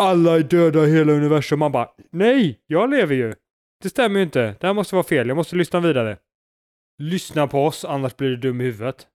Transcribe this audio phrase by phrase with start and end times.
[0.00, 1.58] alla är döda i hela universum.
[1.58, 3.34] Man bara, nej, jag lever ju.
[3.82, 4.56] Det stämmer ju inte.
[4.60, 5.28] Det här måste vara fel.
[5.28, 6.18] Jag måste lyssna vidare.
[6.98, 9.06] Lyssna på oss, annars blir du dum i huvudet.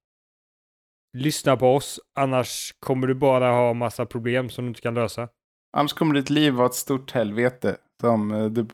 [1.17, 5.29] Lyssna på oss, annars kommer du bara ha massa problem som du inte kan lösa.
[5.77, 8.67] Annars kommer ditt liv vara ett stort helvete som eh, du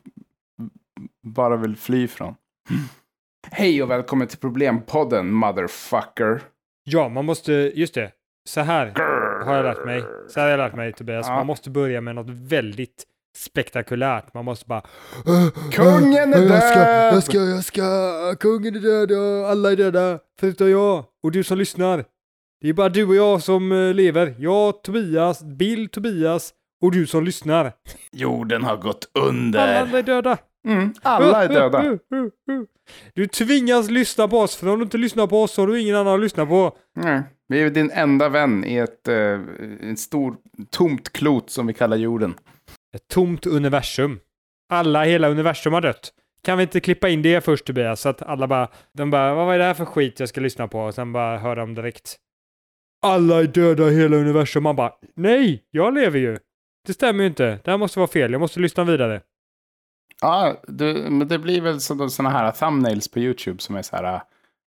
[1.22, 2.34] bara vill fly från.
[3.50, 6.42] Hej och välkommen till Problempodden, motherfucker.
[6.84, 8.12] Ja, man måste, just det.
[8.48, 8.94] Så här
[9.44, 10.04] har jag lärt mig.
[10.28, 11.26] Så har jag lärt mig Tobias.
[11.28, 11.34] Ja.
[11.34, 13.04] Man måste börja med något väldigt
[13.36, 14.34] spektakulärt.
[14.34, 14.82] Man måste bara...
[15.72, 17.14] Kungen är jag ska, död!
[17.14, 20.18] jag ska, jag ska, kungen är död och alla är döda.
[20.40, 22.04] Förutom jag och du som lyssnar.
[22.60, 24.34] Det är bara du och jag som eh, lever.
[24.38, 26.52] Jag, Tobias, Bill, Tobias
[26.82, 27.72] och du som lyssnar.
[28.12, 29.80] Jorden har gått Alla under.
[29.82, 30.38] andra är döda.
[30.68, 31.98] Mm, alla är döda.
[33.14, 35.80] Du tvingas lyssna på oss, för om du inte lyssnar på oss så har du
[35.80, 36.76] ingen annan att lyssna på.
[36.96, 39.40] Nej, vi är din enda vän i ett eh,
[39.80, 40.36] en stor
[40.70, 42.34] tomt klot som vi kallar jorden.
[42.94, 44.20] Ett tomt universum.
[44.72, 46.12] Alla, hela universum har dött.
[46.44, 48.00] Kan vi inte klippa in det först Tobias?
[48.00, 50.68] Så att alla bara, de bara, vad är det här för skit jag ska lyssna
[50.68, 50.80] på?
[50.80, 52.16] Och sen bara hör de direkt.
[53.02, 54.62] Alla är döda i hela universum.
[54.62, 56.38] Man bara, nej, jag lever ju.
[56.86, 57.58] Det stämmer ju inte.
[57.64, 58.32] Det här måste vara fel.
[58.32, 59.20] Jag måste lyssna vidare.
[60.22, 64.22] Ja, du, men det blir väl sådana här thumbnails på YouTube som är så här,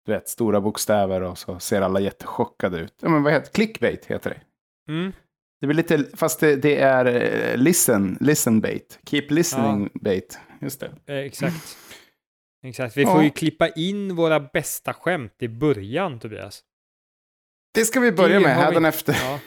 [0.06, 2.94] du vet, stora bokstäver och så ser alla jättechockade ut.
[3.02, 4.92] Ja, men vad heter Clickbait heter det.
[4.92, 5.12] Mm.
[5.60, 8.98] Det blir lite, fast det, det är eh, listen, listen bait.
[9.06, 10.38] Keep listening bait.
[10.60, 10.90] Just det.
[11.06, 11.76] Eh, exakt.
[12.64, 12.96] Exakt.
[12.96, 13.12] Vi Ja.
[13.12, 16.60] får ju klippa in våra bästa skämt i början Tobias.
[17.74, 19.16] Det ska vi börja Det med vi- hädanefter.
[19.24, 19.38] Ja.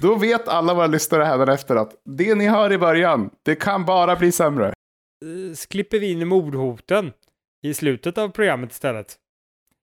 [0.00, 4.16] Då vet alla våra lyssnare hädanefter att det ni hör i början, det kan bara
[4.16, 4.72] bli sämre.
[5.24, 7.12] Eh, klipper vi in mordhoten
[7.62, 9.16] i slutet av programmet istället.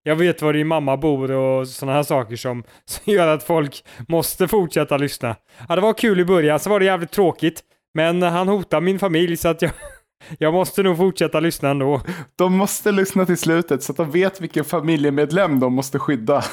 [0.04, 3.84] Jag vet var din mamma bor och sådana här saker som, som gör att folk
[4.08, 5.36] måste fortsätta lyssna.
[5.70, 7.64] Ja, det var kul i början, så var det jävligt tråkigt.
[7.94, 9.72] Men han hotar min familj så att jag,
[10.38, 12.02] jag måste nog fortsätta lyssna ändå.
[12.36, 16.44] De måste lyssna till slutet så att de vet vilken familjemedlem de måste skydda.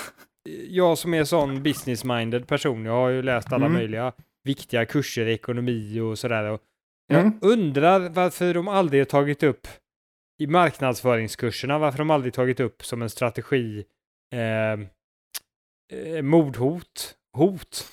[0.68, 3.78] Jag som är sån business-minded person, jag har ju läst alla Mm.
[3.78, 4.12] möjliga
[4.44, 6.44] viktiga kurser i ekonomi och sådär.
[6.44, 6.60] Och
[7.10, 7.38] jag Mm.
[7.42, 9.66] undrar varför de aldrig har tagit upp
[10.42, 13.84] i marknadsföringskurserna, varför de aldrig tagit upp som en strategi
[14.34, 14.72] eh,
[15.92, 17.88] eh, mordhot, hot.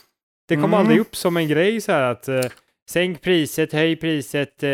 [0.48, 0.74] Det kom Mm.
[0.74, 2.42] aldrig upp som en grej så här att eh,
[2.90, 4.70] sänk priset, höj priset, eh,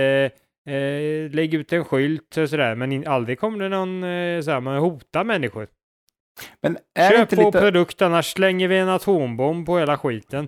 [0.75, 4.52] eh, lägg ut en skylt och sådär, men in, aldrig kom det någon eh, så
[4.52, 5.68] här, man hotar människor.
[6.62, 7.60] Men är Köp inte vår lite...
[7.60, 10.48] produkt annars slänger vi en atombomb på hela skiten.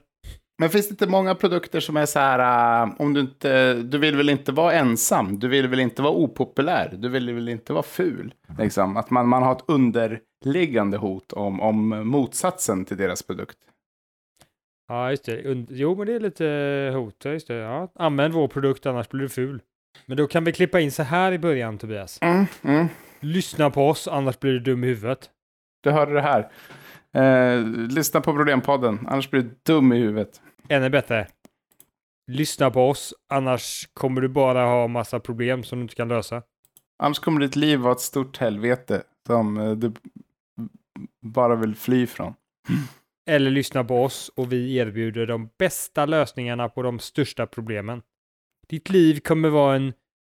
[0.58, 3.98] Men finns det inte många produkter som är så här, äh, om du inte, du
[3.98, 7.74] vill väl inte vara ensam, du vill väl inte vara opopulär, du vill väl inte
[7.74, 8.34] vara ful.
[8.60, 8.98] Liksom.
[8.98, 13.58] Att man, man har ett underliggande hot om, om motsatsen till deras produkt.
[14.88, 15.66] Ja, just det.
[15.70, 17.26] Jo, men det är lite hot.
[17.26, 17.56] Just det.
[17.56, 17.92] Ja.
[17.96, 19.62] Använd vår produkt annars blir du ful.
[20.06, 22.20] Men då kan vi klippa in så här i början, Tobias.
[22.22, 22.88] Mm, mm.
[23.20, 25.30] Lyssna på oss, annars blir du dum i huvudet.
[25.84, 26.52] Du hörde det här.
[27.14, 30.42] Eh, lyssna på Problempodden, annars blir du dum i huvudet.
[30.70, 31.28] Ännu bättre.
[32.32, 36.44] Lyssna på oss, annars kommer du bara ha massa problem som du inte kan lösa.
[37.04, 39.94] Annars kommer ditt liv vara ett stort helvete som eh, du
[41.22, 42.34] bara vill fly från.
[43.30, 48.02] Eller lyssna på oss och vi erbjuder de bästa lösningarna på de största problemen.
[48.68, 49.94] Ditt liv kommer vara en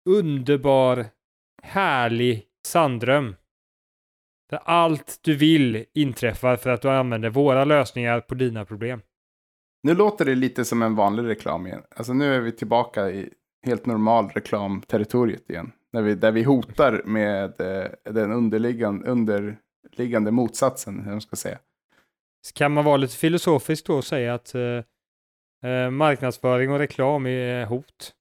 [0.10, 1.06] underbar,
[1.64, 3.36] härlig sanddröm.
[4.50, 9.02] Där allt du vill inträffar för att du använder våra lösningar på dina problem.
[9.88, 11.82] Nu låter det lite som en vanlig reklam igen.
[11.96, 13.30] Alltså nu är vi tillbaka i
[13.66, 15.72] helt normal reklamterritoriet igen.
[15.94, 21.58] Där vi, där vi hotar med eh, den underliggande, underliggande motsatsen, hur man ska säga.
[22.48, 27.26] Så kan man vara lite filosofisk då och säga att eh, eh, marknadsföring och reklam
[27.26, 28.14] är hot.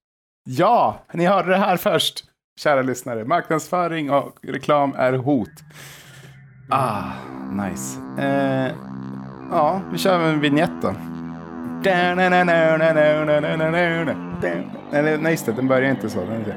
[0.44, 2.24] Ja, ni hörde det här först,
[2.60, 3.24] kära lyssnare.
[3.24, 5.52] Marknadsföring och reklam är hot.
[6.70, 7.04] Ah,
[7.52, 8.00] nice.
[8.18, 8.74] Eh,
[9.50, 10.94] ja, vi kör en vignett då.
[14.92, 16.20] Eller nej, just det, den börjar inte så.
[16.20, 16.56] Den börjar.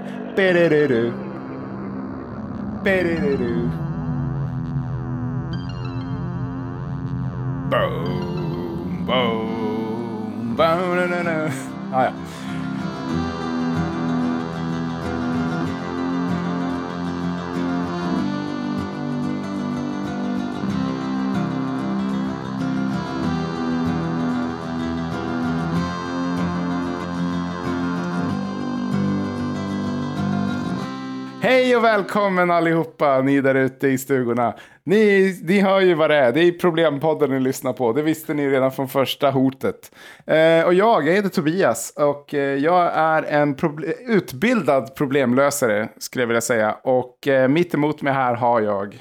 [7.69, 11.51] Boom, boom, boom, na, na, na.
[11.93, 12.11] Ah, ja.
[31.49, 34.55] Hej och välkommen allihopa, ni där ute i stugorna.
[34.83, 37.93] Ni, ni hör ju vad det är, det är Problempodden ni lyssnar på.
[37.93, 39.95] Det visste ni redan från första hotet.
[40.27, 46.21] Eh, och jag, jag heter Tobias och eh, jag är en proble utbildad problemlösare, skulle
[46.21, 46.77] jag vilja säga.
[46.83, 48.97] Och eh, mitt emot mig här har jag...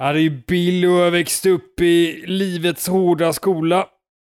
[0.00, 3.86] Ja, det är Bill och jag växte upp i livets hårda skola.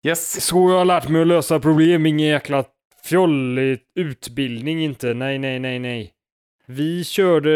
[0.06, 0.46] Yes.
[0.46, 2.64] Så jag har lärt mig att lösa problem, ingen jäkla
[3.04, 5.14] fjollig utbildning inte.
[5.14, 6.11] Nej, nej, nej, nej.
[6.66, 7.50] Vi körde,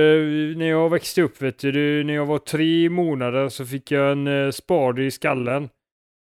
[0.56, 4.26] när jag växte upp vet du, när jag var tre månader så fick jag en
[4.26, 5.68] uh, spade i skallen.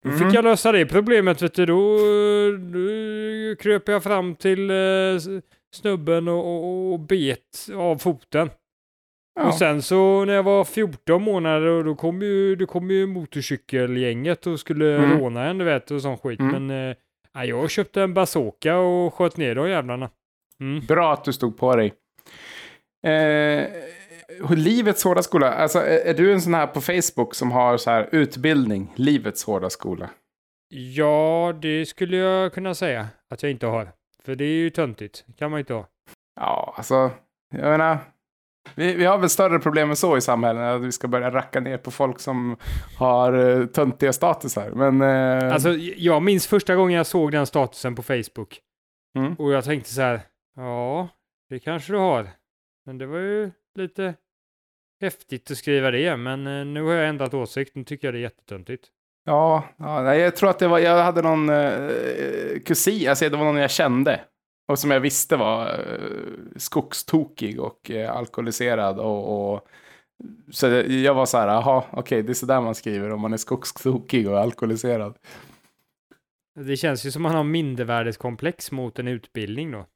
[0.05, 0.19] Då Mhm.
[0.19, 1.99] fick jag lösa det problemet vet du, då,
[2.59, 5.19] då kröp jag fram till uh,
[5.75, 8.51] snubben och, och, och bet av foten.
[9.41, 9.47] Ja.
[9.49, 13.07] Och sen så när jag var 14 månader och då kom ju, då kom ju
[13.07, 15.19] motorcykelgänget och skulle Mm.
[15.19, 16.41] råna en du vet och sån skit.
[16.41, 16.67] Mm.
[16.67, 16.97] Men eh,
[17.35, 20.11] ja, jag köpte en bazooka och sköt ner de jävlarna.
[20.61, 20.87] Mm.
[20.87, 21.95] Bra att du stod på dig.
[23.07, 23.69] Eh,
[24.51, 27.91] livets hårda skola, alltså är, är du en sån här på Facebook som har så
[27.91, 30.11] här utbildning, livets hårda skola?
[30.69, 33.93] Ja, det skulle jag kunna säga att jag inte har.
[34.25, 35.25] För det är ju töntigt.
[35.39, 35.87] kan man inte ha.
[36.41, 37.11] Ja, alltså,
[37.53, 37.99] jag menar,
[38.75, 41.61] vi, vi har väl större problem än så i samhället, att vi ska börja racka
[41.61, 42.57] ner på folk som
[42.99, 44.71] har uh, töntiga statusar.
[44.71, 48.61] Men, eh, Alltså, jag minns första gången jag såg den statusen på Facebook.
[49.19, 49.35] Mm.
[49.35, 50.21] Och jag tänkte så här,
[50.57, 51.09] ja,
[51.49, 52.29] det kanske du har.
[52.87, 54.15] Men det var ju lite
[55.01, 57.75] häftigt att skriva det, men eh, nu har jag ändrat åsikt.
[57.75, 58.89] Nu tycker jag det är jättetöntigt.
[59.25, 63.45] ja, ja, jag tror att det var, jag hade någon uh, kusin, alltså det var
[63.45, 64.21] någon jag kände.
[64.69, 69.69] Och som jag visste var uh, skogstokig och uh, alkoholiserad och, och
[70.51, 73.33] så jag var så här, jaha, okej, det är så där man skriver om man
[73.33, 75.19] är skogstokig och alkoholiserad.
[76.55, 79.87] Det känns ju som man har mindervärdeskomplex mot en utbildning då.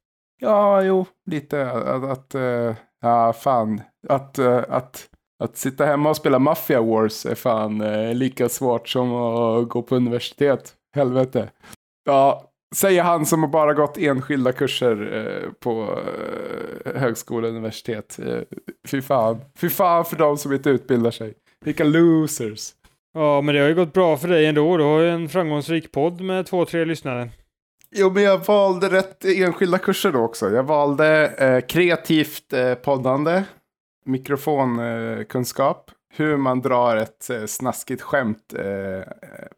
[0.43, 5.09] Ja, jo, lite att, att eh, ja, fan, att, eh, att,
[5.43, 9.81] att sitta hemma och spela Mafia Wars är fan eh, lika svårt som att gå
[9.81, 10.73] på universitet.
[10.95, 11.49] Helvete.
[12.05, 15.99] Ja, säger han som har bara gått enskilda kurser på
[16.85, 18.19] högskola och universitet.
[18.19, 18.41] Eh,
[18.87, 19.41] fy fan.
[19.57, 21.33] Fy fan för de som inte utbildar sig.
[21.65, 22.71] Vilka losers.
[23.13, 24.77] Ja, men det har ju gått bra för dig ändå.
[24.77, 27.29] Du har ju en framgångsrik podd med två, tre lyssnare.
[27.95, 30.49] Jo, men jag valde rätt enskilda kurser då också.
[30.49, 33.43] Jag valde eh, kreativt eh, poddande,
[34.05, 39.01] mikrofonkunskap, hur man drar ett eh, snaskigt skämt, eh,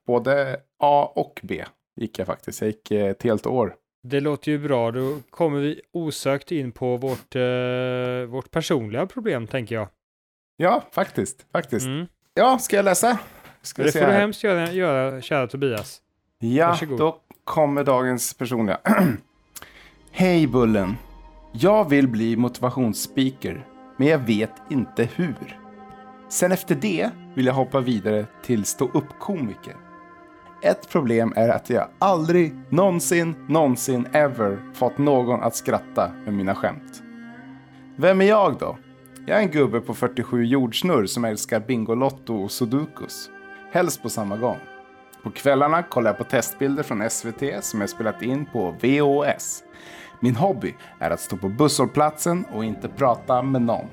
[0.08, 1.66] både A och B
[1.96, 2.62] gick jag faktiskt.
[2.62, 3.76] Jag gick eh, ett helt år.
[4.04, 4.92] Det låter ju bra.
[4.92, 9.88] Då kommer vi osökt in på vårt, eh, vårt personliga problem, tänker jag.
[10.58, 11.46] Ja, faktiskt.
[11.52, 11.86] faktiskt.
[11.86, 12.06] Mm.
[12.34, 13.18] Ja, ska jag läsa?
[13.62, 16.02] Ska Det får du hemskt göra, göra, kära Tobias.
[16.40, 17.00] Ja, Varsågod.
[17.00, 18.78] då kommer dagens personliga.
[20.12, 20.96] Hej Bullen.
[21.52, 23.68] Jag vill bli motivationsspeaker,
[23.98, 25.60] men jag vet inte hur.
[26.30, 29.76] Sen efter det vill jag hoppa vidare till stå upp komiker.
[30.62, 36.56] Ett problem är att jag aldrig någonsin, någonsin ever fått någon att skratta med mina
[36.56, 37.04] skämt.
[37.96, 38.78] Vem är jag då?
[39.26, 43.30] Jag är en gubbe på 47 jordsnurr som älskar Bingolotto och Sudokus.
[43.72, 44.58] Helst på samma gång.
[45.24, 49.64] På kvällarna kollar jag på testbilder från SVT som jag spelat in på VHS.
[50.20, 53.86] Min hobby är att stå på busshållplatsen och inte prata med någon.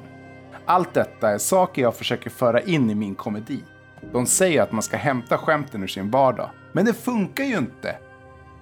[0.64, 3.64] Allt detta är saker jag försöker föra in i min komedi.
[4.12, 7.96] De säger att man ska hämta skämten ur sin vardag, men det funkar ju inte.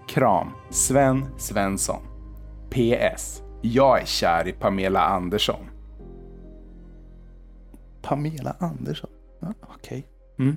[0.09, 2.03] Kram, Sven Svensson.
[2.71, 3.43] PS.
[3.63, 5.71] Jag är kär i Pamela Andersson.
[8.03, 9.11] Pamela Andersson?
[9.41, 10.07] Ja, Okej.
[10.39, 10.57] Mm.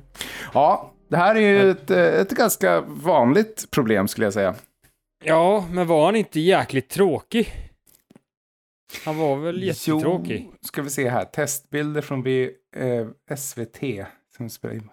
[0.53, 4.55] Ja, det här är ju ett, eh, ett ganska vanligt problem skulle jag säga.
[5.23, 7.53] Ja, men var han inte jäkligt tråkig?
[9.05, 10.47] Han var väl jättetråkig?
[10.51, 11.25] Jo, ska vi se här.
[11.25, 14.05] Testbilder från v, eh, SVT.
[14.37, 14.89] Som spelar in.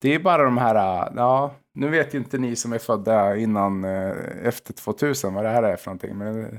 [0.00, 3.36] Det är bara de här, eh, ja, nu vet ju inte ni som är födda
[3.36, 4.12] innan, eh,
[4.42, 6.18] efter 2000 vad det här är för någonting.
[6.18, 6.58] Men, eh,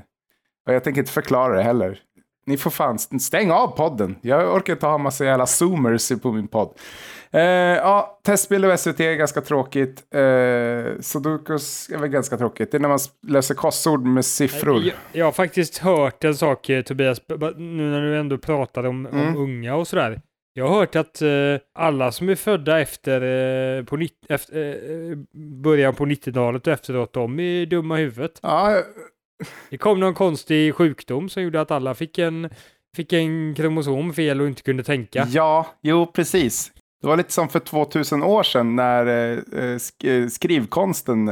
[0.64, 2.02] jag tänker inte förklara det heller.
[2.46, 4.16] Ni får fan stänga av podden.
[4.22, 6.74] Jag orkar inte ha massa jävla zoomers på min podd.
[7.32, 10.04] Eh, ja, testbilder av SVT är ganska tråkigt.
[10.14, 12.70] Eh, Sudokus är väl ganska tråkigt.
[12.70, 14.82] Det är när man löser korsord med siffror.
[14.82, 17.20] Jag, jag har faktiskt hört en sak, eh, Tobias,
[17.56, 19.28] nu när du ändå pratar om, Mm.
[19.28, 20.20] om unga och sådär.
[20.52, 21.28] Jag har hört att eh,
[21.74, 23.20] alla som är födda efter,
[23.78, 24.66] eh, på nitt, efter
[25.10, 25.16] eh,
[25.62, 28.38] början på 90-talet och efteråt, de är dumma i huvudet.
[28.42, 28.82] Ja,
[29.70, 32.50] Det kom någon konstig sjukdom som gjorde att alla fick en,
[32.96, 35.26] fick en kromosom fel och inte kunde tänka.
[35.30, 36.72] Ja, jo precis.
[37.00, 41.26] Det var lite som för 2000 år sedan när eh, eh, eh, skrivkonsten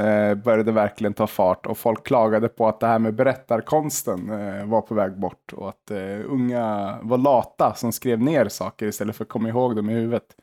[0.44, 4.28] började verkligen ta fart och folk klagade på att det här med berättarkonsten
[4.70, 5.90] var på väg bort och att
[6.24, 10.36] unga var lata som skrev ner saker istället för att komma ihåg dem i huvudet.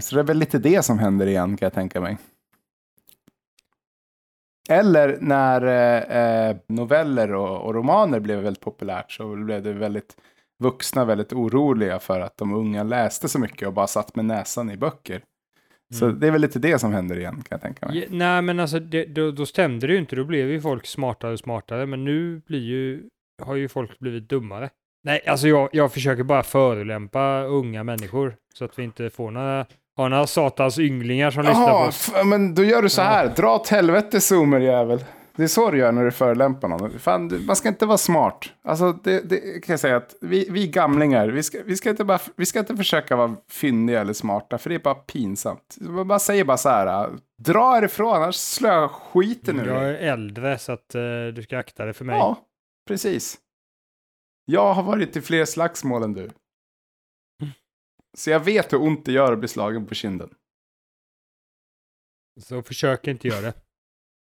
[0.00, 2.18] Så det är väl lite det som händer igen kan jag tänka mig.
[4.70, 10.16] Eller när noveller och romaner blev väldigt populärt så blev det väldigt
[10.62, 14.70] vuxna väldigt oroliga för att de unga läste så mycket och bara satt med näsan
[14.70, 15.22] i böcker.
[15.94, 16.20] Så Mm.
[16.20, 17.98] det är väl lite det som händer igen kan jag tänka mig.
[17.98, 20.16] Ja, nej, men alltså det, då, då stämde det ju inte.
[20.16, 21.86] Då blev ju folk smartare och smartare.
[21.86, 23.02] Men nu blir ju,
[23.42, 24.70] har ju folk blivit dummare.
[25.04, 28.36] Nej, alltså jag, jag försöker bara förolämpa unga människor.
[28.54, 32.12] Så att vi inte får några, har några satans ynglingar som lyssnar på oss.
[32.24, 33.04] men då gör du så Ja.
[33.04, 33.28] här.
[33.36, 35.04] Dra åt helvete zoomerjävel.
[35.38, 36.98] Det är så du gör när du förolämpar någon.
[36.98, 38.52] Fan, du- man ska inte vara smart.
[38.62, 42.04] Alltså, det, det kan jag säga att vi, vi gamlingar, vi ska, vi, ska inte
[42.04, 45.76] bara, vi ska inte försöka vara fyndiga eller smarta, för det är bara pinsamt.
[45.80, 49.94] Man bara säger bara så här, dra härifrån, annars slår jag skiten ur Jag är
[49.94, 51.00] äldre så att eh,
[51.34, 52.16] du ska akta dig för mig.
[52.16, 52.44] Ja,
[52.88, 53.38] precis.
[54.44, 56.30] Jag har varit i fler slagsmål än du.
[58.16, 60.30] Så jag vet hur ont det gör att bli slagen på kinden.
[62.40, 63.52] Så försök inte göra det.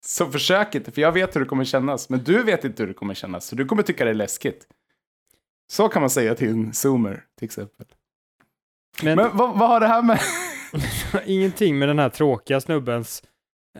[0.05, 2.09] Så försök inte, för jag vet hur det kommer kännas.
[2.09, 4.67] Men du vet inte hur det kommer kännas, så du kommer tycka det är läskigt.
[5.71, 7.87] Så kan man säga till en zoomer, till exempel.
[9.03, 10.19] Men, Men vad, vad har det här med...
[11.25, 13.23] ingenting med den här tråkiga snubbens...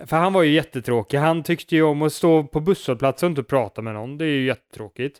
[0.05, 1.17] För han var ju jättetråkig.
[1.17, 4.17] Han tyckte ju om att stå på busshållplatsen och inte prata med någon.
[4.17, 5.19] Det är ju jättetråkigt.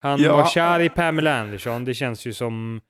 [0.00, 0.36] Han Ja.
[0.36, 1.84] var kär i Pamela Anderson.
[1.84, 2.80] Det känns ju som...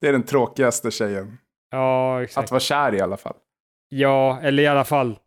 [0.00, 1.38] Det är den tråkigaste tjejen.
[1.70, 2.44] Ja, exakt.
[2.44, 3.36] Att vara kär i alla fall.
[3.88, 5.18] Ja, eller i alla fall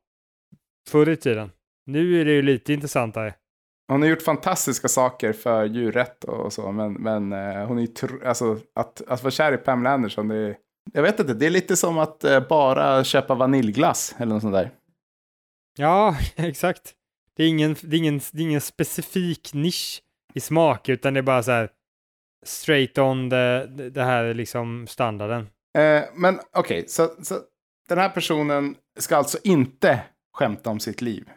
[0.90, 1.52] förr i tiden.
[1.86, 3.34] Nu är det ju lite intressantare.
[3.88, 8.28] Hon har gjort fantastiska saker för djurrätt och så, men, men eh, hon är ju
[8.28, 10.58] alltså, att, att vara kär i Pamela Anderson, det är,
[10.94, 14.54] jag vet inte, det är lite som att eh, bara köpa vaniljglass eller något sånt
[14.54, 14.72] där.
[15.78, 16.94] Ja, exakt.
[17.38, 20.02] Det är ingen, det är ingen, det är ingen specifik nisch
[20.34, 21.70] i smak, utan det är bara så här
[22.46, 25.50] straight on the, det här är liksom standarden.
[25.78, 27.40] Eh, men okej, så, så
[27.90, 30.00] den här personen ska alltså inte
[30.34, 31.30] skämta om sitt liv.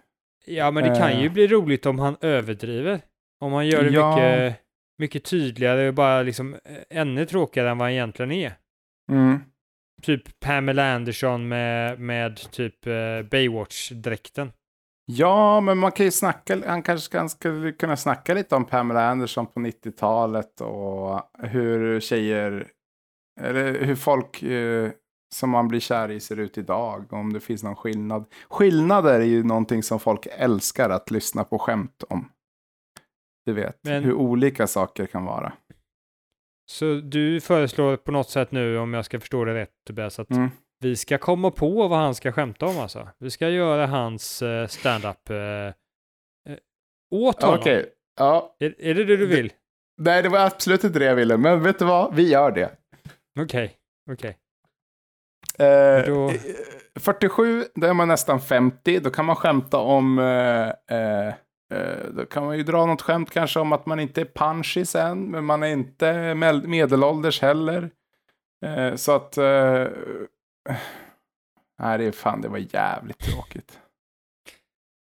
[0.48, 1.22] Ja, men det kan Eh.
[1.22, 3.00] ju bli roligt om han överdriver.
[3.40, 4.14] Om han gör det Ja.
[4.16, 4.60] mycket,
[4.98, 6.60] mycket tydligare och bara liksom eh,
[6.98, 8.52] ännu tråkigare än vad han egentligen är.
[9.12, 9.38] Mm.
[10.02, 12.92] Typ Pamela Anderson med, med typ eh,
[13.30, 14.52] Baywatch-dräkten.
[15.06, 19.08] Ja, men man kan ju snacka, han kanske ska, skulle kunna snacka lite om Pamela
[19.10, 22.66] Anderson på 90-talet och hur tjejer,
[23.40, 24.90] eller hur folk eh,
[25.34, 28.24] som man blir kär i ser ut idag, om det finns någon skillnad.
[28.50, 32.32] Skillnader är ju någonting som folk älskar att lyssna på skämt om.
[33.46, 35.52] Du vet, Men- hur olika saker kan vara.
[36.70, 40.30] Så du föreslår på något sätt nu, om jag ska förstå det rätt Tobias, att
[40.30, 40.48] Mm.
[40.80, 43.08] vi ska komma på vad han ska skämta om alltså.
[43.18, 45.72] Vi ska göra hans eh, stand-up eh, eh,
[47.10, 47.58] åt honom.
[47.60, 48.56] Okej, ja.
[48.58, 49.52] Är, är det det du vill?
[50.00, 52.14] Nej, det var absolut inte det jag ville, men vet du vad?
[52.14, 52.76] Vi gör det.
[53.40, 53.76] Okej,
[54.10, 54.38] okej.
[55.58, 56.34] Eh, Då- eh,
[57.00, 58.98] 47, då är man nästan 50.
[59.00, 60.18] Då kan man skämta om...
[60.18, 61.28] Eh, eh,
[61.74, 64.88] eh, då kan man ju dra något skämt kanske om att man inte är punchig
[64.88, 67.90] sen, men man är inte medelålders heller.
[68.66, 69.36] Eh, så att...
[71.80, 73.78] Nej, det är fan, det var jävligt tråkigt.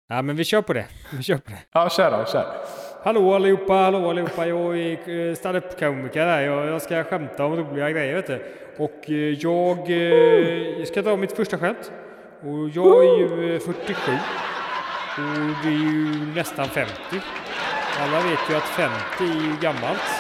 [0.09, 0.87] Ja, men vi kör på det.
[1.13, 1.63] Vi kör på det.
[1.73, 2.57] Ja, kör då, kör.
[3.05, 4.47] Hallå allihopa, hallå allihopa.
[4.47, 6.41] Jag är eh, standup-komiker här.
[6.41, 8.43] Jag, jag ska skämta om roliga grejer vet du.
[8.77, 11.93] Och eh, jag, eh, jag ska dra mitt första skämt.
[12.41, 14.13] Och jag är ju 47.
[14.13, 16.93] Och det är ju nästan 50.
[18.01, 20.11] Alla vet ju att 50 är ju gammalt.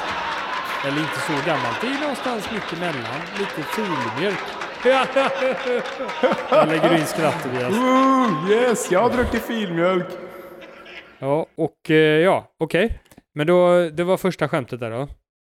[0.86, 1.80] Eller inte så gammalt.
[1.80, 3.20] Det är någonstans mitt emellan.
[3.38, 4.44] Lite filmjölk.
[6.50, 7.74] Jag lägger in skratt Tobias.
[8.50, 10.06] Yes, jag har druckit filmjölk.
[11.18, 13.00] Ja, och eh, ja, okej.
[13.34, 15.08] Men då, det var första skämtet där då.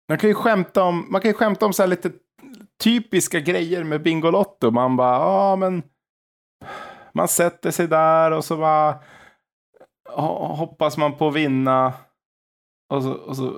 [0.10, 2.12] Man kan ju skämta om, man kan ju skämta om så här lite
[2.84, 4.72] typiska grejer med Bingolotto.
[4.72, 5.84] Man bara, ja men.
[7.14, 9.00] Man sätter sig där och så bara
[10.56, 11.94] hoppas man på att vinna.
[12.94, 13.54] Och så, och så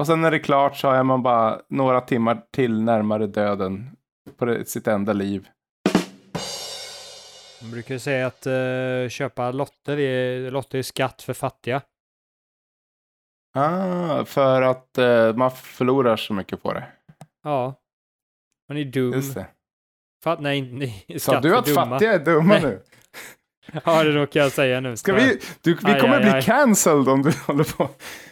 [0.00, 3.96] och sen när det är klart så är man bara några timmar till närmare döden
[4.36, 5.48] på sitt enda liv.
[7.62, 11.82] Man brukar säga att eh, köpa lotter är, lotter är skatt för fattiga.
[13.54, 16.86] Ah, för att eh, man förlorar så mycket på det.
[17.42, 17.74] Ja.
[18.68, 19.12] Man är dum.
[19.12, 19.46] Just det.
[20.24, 21.86] Fatt, nej, nej, Sa du att dumma.
[21.86, 22.62] fattiga är dumma Nej.
[22.62, 22.82] nu?
[23.84, 24.96] Ja, det råkar jag säga nu.
[24.96, 26.42] Ska vi, du, vi Aj, kommer aj, bli aj.
[26.42, 27.88] cancelled om du håller på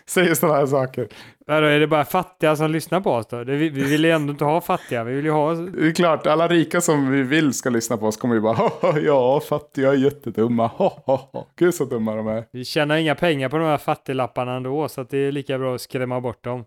[0.07, 1.09] säger sådana här saker.
[1.47, 3.45] Vadå, är det bara fattiga som lyssnar på oss då?
[3.45, 5.55] Det, vi, vi vill ju ändå inte ha fattiga, vi vill ju ha...
[5.55, 8.55] Det är klart, alla rika som vi vill ska lyssna på oss kommer ju bara
[8.55, 10.67] "Ha, ha, ja, fattiga är jättedumma.
[10.67, 11.47] Ha, ha, ha.
[11.59, 12.45] Gud så dumma de är.
[12.53, 15.75] Vi tjänar inga pengar på de här fattiglapparna ändå, så att det är lika bra
[15.75, 16.65] att skrämma bort dem.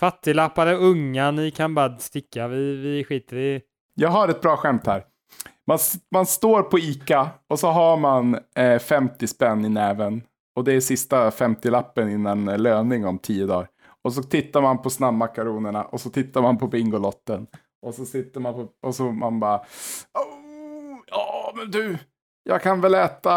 [0.00, 3.60] Fattiglappar är unga, ni kan bara sticka, vi, vi skiter i...
[3.94, 5.04] Jag har ett bra skämt här.
[5.72, 5.78] Man,
[6.10, 10.22] man står på Ica och så har man eh, 50 spänn i näven.
[10.56, 13.68] Och det är sista 50-lappen innan eh, löning om 10 dagar.
[14.02, 17.46] Och så tittar man på snabbmakaronerna och så tittar man på Bingolotten.
[17.82, 21.98] Och så sitter man på, och så man bara, "Oh, ja men du,
[22.42, 23.30] jag kan väl äta,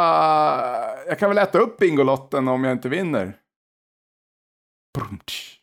[1.07, 3.37] jag kan väl äta upp Bingolotten om jag inte vinner.
[4.97, 5.59] Brumtsch.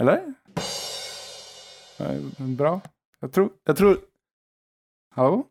[0.00, 0.34] Eller?
[2.56, 2.80] Bra.
[3.24, 3.98] Jag tror, jag tror...
[5.14, 5.46] Hallå?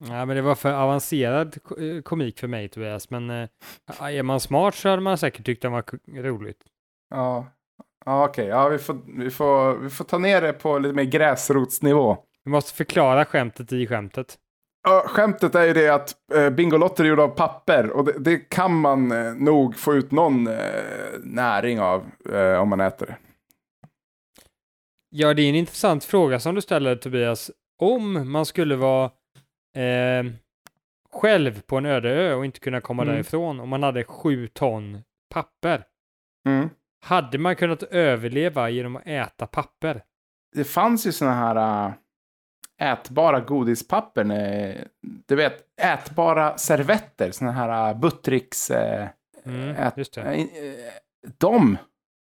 [0.00, 3.10] Nej, men det var för avancerad eh, komik för mig, Tobias.
[3.10, 3.48] Men eh,
[4.00, 5.84] är man smart så hade man säkert tyckt det var
[6.22, 6.64] roligt.
[7.10, 7.46] Ja,
[8.04, 8.46] ja okej.
[8.46, 12.16] Ja, vi, får, vi, får, vi får ta ner det på lite mer gräsrotsnivå.
[12.44, 14.38] Vi måste förklara skämtet i skämtet.
[14.82, 18.38] Ja, skämtet är ju det att eh, Bingolotter är gjorda av papper och det, det
[18.38, 20.54] kan man eh, nog få ut någon eh,
[21.22, 23.16] näring av eh, om man äter det.
[25.16, 27.50] Ja, det är en intressant fråga som du ställer, Tobias.
[27.78, 29.04] Om man skulle vara
[29.76, 30.24] eh,
[31.12, 33.14] själv på en öde ö och inte kunna komma Mm.
[33.14, 35.02] därifrån, om man hade sju ton
[35.34, 35.84] papper,
[36.48, 36.70] Mm.
[37.04, 40.02] hade man kunnat överleva genom att äta papper?
[40.54, 41.86] Det fanns ju såna här
[42.78, 44.24] äh, ätbara godispapper.
[44.24, 44.88] När,
[45.26, 47.30] du vet, ätbara servetter.
[47.30, 48.70] Såna här äh, Buttricks...
[48.70, 49.08] Äh,
[49.46, 50.48] Mm, Ät- just det.
[51.38, 51.76] De,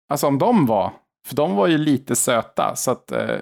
[0.10, 0.92] alltså om de var,
[1.28, 3.12] för de var ju lite söta, så att...
[3.12, 3.40] eh,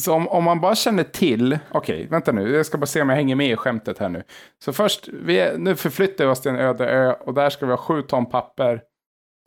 [0.00, 3.08] Så om, om man bara känner till, okej, vänta nu, jag ska bara se om
[3.08, 4.22] jag hänger med i skämtet här nu.
[4.64, 7.66] Så först, vi är, nu förflyttar vi oss till en öde ö och där ska
[7.66, 8.82] vi ha sju ton papper.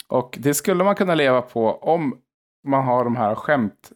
[0.08, 2.22] Och det skulle man kunna leva på om
[2.68, 3.92] man har de här skämt...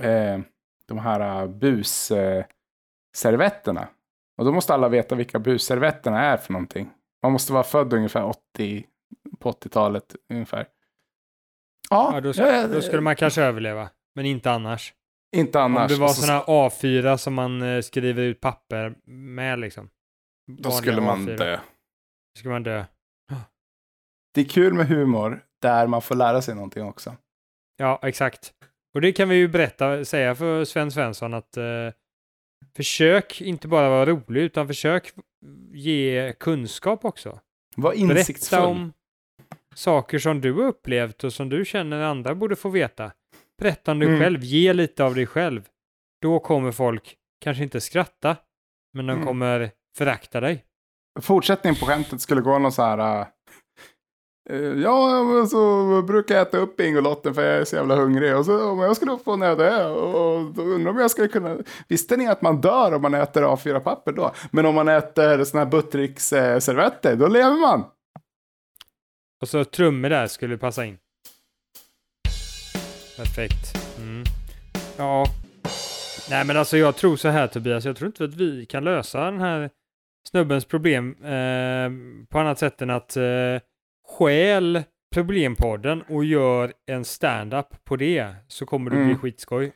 [0.00, 0.40] Eh,
[0.86, 3.88] de här eh, busservetterna.
[4.38, 6.90] Och då måste alla veta vilka busservetterna är för någonting.
[7.22, 8.86] Man måste vara född ungefär 80,
[9.38, 10.66] på 80-talet ungefär.
[11.90, 14.94] Ja, Ja, då, då skulle man kanske överleva, men inte annars.
[15.36, 15.90] inte annars.
[15.92, 19.90] Om det var sådana A4 som man eh, skriver ut papper med liksom.
[20.58, 21.36] Då skulle man A4.
[21.36, 21.56] dö.
[21.56, 22.84] Då skulle man dö.
[24.34, 27.16] Det är kul med humor där man får lära sig någonting också.
[27.76, 28.52] Ja, exakt.
[28.94, 31.64] Och det kan vi ju berätta, säga för Sven Svensson att eh,
[32.76, 35.12] försök inte bara vara rolig, utan försök
[35.72, 37.40] ge kunskap också.
[37.76, 38.58] Var Berätta insiktsfull.
[38.58, 38.92] om
[39.78, 43.12] saker som du har upplevt och som du känner andra borde få veta.
[43.58, 44.20] Berätta om dig Mm.
[44.20, 45.62] själv, ge lite av dig själv.
[46.22, 47.14] Då kommer folk
[47.44, 48.36] kanske inte skratta,
[48.94, 49.26] men de Mm.
[49.26, 50.64] kommer förakta dig.
[51.20, 53.26] Fortsättningen på skämtet skulle gå någon så här...
[54.50, 58.36] eh, ja, så brukar jag äta upp Bingolotten för jag är så jävla hungrig.
[58.36, 61.56] Och så om jag skulle få en öde och då undrar om jag skulle kunna...
[61.88, 64.32] Visste ni att man dör om man äter A4-papper då?
[64.50, 67.84] Men om man äter såna här Buttricks eh, servetter, då lever man.
[69.40, 70.98] Och så trummor där skulle passa in.
[73.16, 73.74] Perfekt.
[73.98, 74.24] Mm.
[74.96, 75.26] Ja.
[76.30, 79.24] Nej men alltså jag tror så här Tobias, jag tror inte att vi kan lösa
[79.24, 79.70] den här
[80.28, 81.90] snubbens problem eh,
[82.28, 83.24] på annat sätt än att eh,
[84.08, 84.82] stjäl
[85.14, 89.18] problempodden och gör en stand-up på det så kommer det bli Mm.
[89.18, 89.72] skitskoj.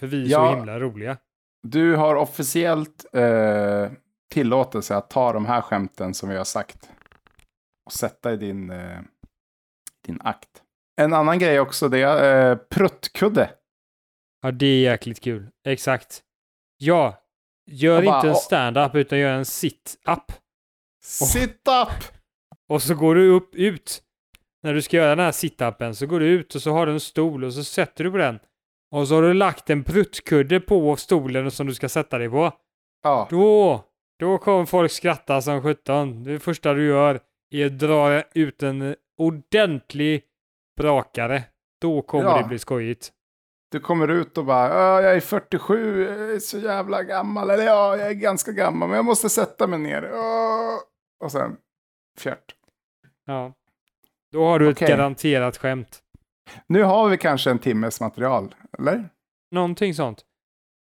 [0.00, 0.50] För vi är Ja.
[0.52, 1.16] så himla roliga.
[1.62, 3.90] Du har officiellt eh,
[4.30, 6.90] tillåtelse att ta de här skämten som vi har sagt
[7.86, 9.00] och sätta i din, eh,
[10.06, 10.62] din akt.
[10.96, 13.50] En annan grej också, det är eh, pruttkudde.
[14.42, 15.48] Ja, det är jäkligt kul.
[15.66, 16.22] Exakt.
[16.76, 17.22] Ja,
[17.70, 20.32] gör bara, inte en stand-up utan gör en sit-up.
[21.04, 22.04] Sit up!
[22.68, 24.02] Och så går du upp ut.
[24.62, 26.92] När du ska göra den här sit-upen så går du ut och så har du
[26.92, 28.38] en stol och så sätter du på den.
[28.90, 32.52] Och så har du lagt en pruttkudde på stolen som du ska sätta dig på.
[33.02, 33.84] Ja, Då,
[34.18, 36.24] då kommer folk skratta som sjutton.
[36.24, 37.20] Det första du gör
[37.52, 40.22] är att dra ut en ordentlig
[40.76, 41.42] brakare.
[41.80, 42.38] Då kommer Ja.
[42.42, 43.12] det bli skojigt.
[43.70, 47.50] du kommer ut och bara, "Ja, jag är 47, jag är så jävla gammal.
[47.50, 50.10] Eller ja, jag är ganska gammal, men jag måste sätta mig ner.
[51.24, 51.56] Och sen,
[52.18, 52.54] fjärt.
[53.26, 53.52] Ja.
[54.32, 54.84] Då har du Okej.
[54.84, 56.02] ett garanterat skämt.
[56.66, 59.08] Nu har vi kanske en timmes material, eller?
[59.50, 60.24] Någonting sånt.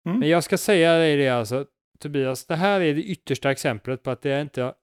[0.07, 0.19] Mm.
[0.19, 1.67] Men jag ska säga dig det alltså,
[1.99, 4.75] Tobias, det här är det yttersta exemplet på att det är inte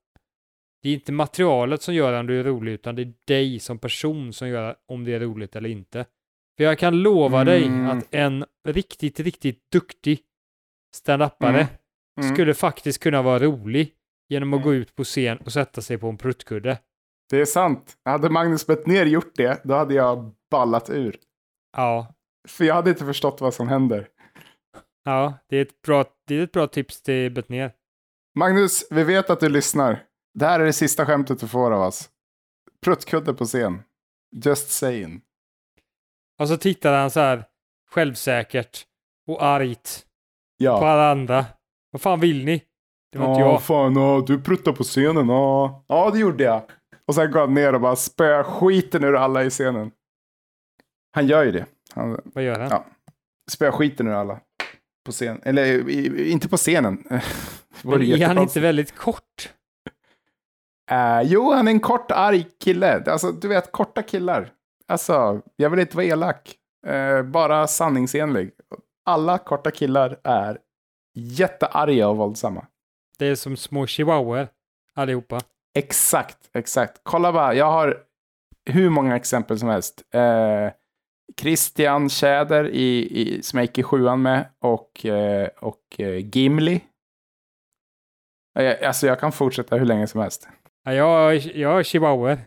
[0.84, 3.80] det är inte materialet som gör om du är rolig, utan det är dig som
[3.80, 6.06] person som gör om det är roligt eller inte.
[6.58, 7.98] För jag kan lova dig Mm.
[7.98, 10.20] att en riktigt, riktigt duktig
[10.96, 11.68] stand-upare Mm.
[12.22, 12.36] Mm.
[12.36, 13.94] skulle faktiskt kunna vara rolig
[14.30, 16.80] genom att gå ut på scen och sätta sig på en pruttkudde.
[17.30, 17.98] Det är sant.
[18.06, 21.18] Hade Magnus Bettner gjort det, då hade jag ballat ur.
[21.78, 22.14] Ja,
[22.48, 24.08] För jag hade inte förstått vad som händer.
[25.04, 27.72] ja det, är ett bra, det är ett bra tips till Bettner.
[28.36, 30.04] Magnus, vi vet att du lyssnar.
[30.34, 32.10] Det här är det sista skämtet du får av oss.
[32.86, 33.84] Pruttkudde på scen.
[34.36, 35.22] Just saying.
[36.40, 37.46] Och så tittar han så här
[37.92, 38.86] självsäkert
[39.28, 40.06] och argt
[40.60, 40.88] på Ja.
[40.92, 41.46] alla andra.
[41.92, 42.64] Vad fan vill ni?
[43.12, 43.64] Det var inte Ja, jag.
[43.64, 45.30] fan, ja, du pruttade på scenen.
[45.30, 45.86] Ja.
[45.88, 46.62] ja, det gjorde jag.
[47.06, 49.92] Och sen går han ner och bara spöar skiten ur alla i scenen.
[51.16, 51.66] Han gör ju det.
[51.96, 52.70] Han Vad gör han?
[52.70, 52.86] Ja.
[53.52, 54.40] spöar skiten ur alla.
[55.06, 55.42] På scen.
[55.44, 57.04] Eller i, inte på scenen.
[57.84, 59.54] Men är han inte väldigt kort?
[60.94, 63.04] Eh, jo, han är en kort, arg kille.
[63.12, 64.50] Alltså, du vet, korta killar.
[64.88, 66.56] Alltså, jag vill inte vara elak.
[66.88, 68.52] Eh, bara sanningsenlig.
[69.06, 70.58] Alla korta killar är
[71.16, 72.66] jättearga och våldsamma.
[73.18, 74.48] Det är som små chihuahuor
[74.96, 75.42] allihopa.
[75.76, 77.00] Exakt, exakt.
[77.04, 77.98] Kolla bara, jag har
[78.66, 80.04] hur många exempel som helst.
[80.14, 80.72] Eh,
[81.42, 85.06] Christian Tjäder i, i, som jag gick i sjuan med och,
[85.60, 86.00] och
[86.34, 86.82] Gimli.
[88.86, 90.48] Alltså jag kan fortsätta hur länge som helst.
[90.84, 92.40] Ja, jag, jag har chihuahuor.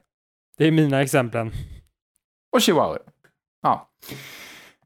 [0.58, 1.50] Det är mina exempel.
[2.52, 2.98] Och chihuahua.
[3.62, 3.90] Ja.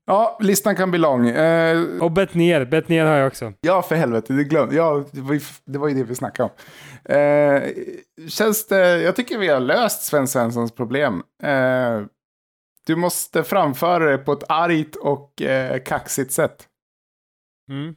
[0.05, 1.29] Ja, listan kan bli lång.
[1.29, 2.65] Eh, Och Bettner.
[2.65, 3.53] Bettner har jag också.
[3.61, 5.21] ja, för helvete, det glömde ja, det.
[5.21, 7.15] Var ju, det var ju det vi snackade om.
[7.15, 7.63] Eh,
[8.29, 11.23] känns det, jag tycker vi har löst Sven Svenssons problem.
[11.43, 12.01] Eh,
[12.87, 16.69] du måste framföra det på ett argt och eh, kaxigt sätt.
[17.71, 17.95] Mm.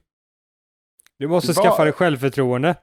[1.19, 2.75] Du måste Vad- skaffa dig självförtroende.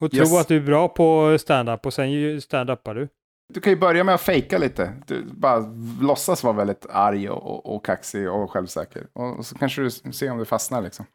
[0.00, 0.40] Och tro Yes.
[0.40, 3.08] att du är bra på stand-up och sen stand-upar du.
[3.54, 4.92] Du kan ju börja med att fejka lite.
[5.06, 5.58] Du bara
[6.00, 9.06] låtsas vara väldigt arg och, och, och kaxig och självsäker.
[9.12, 11.06] Och, och så kanske du ser om det fastnar liksom.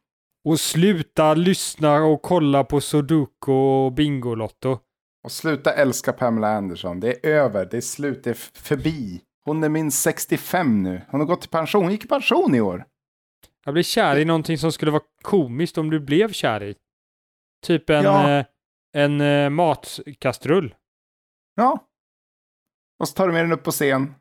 [0.49, 4.79] Och sluta lyssna och kolla på Sudoku och Bingolotto.
[5.23, 6.99] Och sluta älska Pamela Anderson.
[6.99, 9.21] Det är över, det är slut, det är förbi.
[9.45, 11.01] Hon är minst 65 nu.
[11.09, 11.83] Hon har gått i pension.
[11.83, 12.85] Hon gick i pension i år.
[13.65, 16.75] Jag blir kär i någonting som skulle vara komiskt om du blev kär i.
[17.65, 18.29] Typ en, Ja.
[18.39, 18.45] eh,
[18.93, 20.75] en eh, matkastrull.
[21.55, 21.79] Ja.
[22.99, 24.15] Och så tar du med den upp på scen.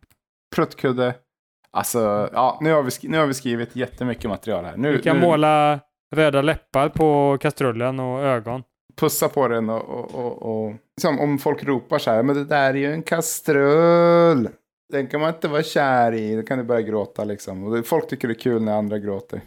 [0.56, 1.14] Pruttkudde.
[1.72, 4.76] Alltså, ja, nu har vi, nu har vi skrivit jättemycket material här.
[4.76, 5.80] Nu, Du kan nu måla
[6.16, 8.62] röda läppar på kastrullen och ögon.
[9.00, 12.44] pussa på den och, och, och, och liksom, om folk ropar så här, men det
[12.44, 14.48] där är ju en kastrull.
[14.92, 16.36] Den kan man inte vara kär i.
[16.36, 17.64] Då kan du börja gråta liksom.
[17.64, 19.40] Och folk tycker det är kul när andra gråter.